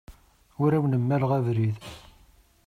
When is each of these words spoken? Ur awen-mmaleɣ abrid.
Ur 0.63 0.71
awen-mmaleɣ 0.77 1.31
abrid. 1.37 1.77